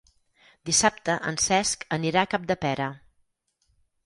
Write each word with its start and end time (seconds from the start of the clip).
Dissabte 0.69 1.17
en 1.31 1.37
Cesc 1.49 1.85
anirà 1.99 2.25
a 2.25 2.31
Capdepera. 2.33 2.89